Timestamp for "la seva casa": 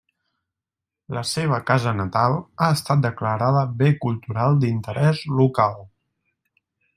1.17-1.93